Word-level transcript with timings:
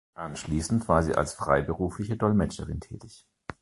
Anschließend 0.15 0.87
war 0.87 1.03
sie 1.03 1.13
als 1.13 1.33
freiberufliche 1.35 2.17
Dolmetscherin 2.17 2.79
tätig. 2.79 3.27